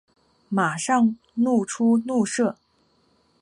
[0.49, 2.57] 马上露出怒色